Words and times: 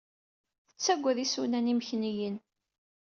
Tettagaded 0.69 1.17
isunan 1.25 1.67
imekniyen. 1.73 2.35